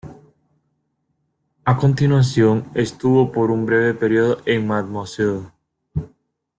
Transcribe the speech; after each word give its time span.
A 1.63 1.77
continuación 1.77 2.71
estuvo 2.73 3.31
por 3.31 3.51
un 3.51 3.67
breve 3.67 3.93
período 3.93 4.39
en 4.47 4.65
"Mademoiselle". 4.65 5.49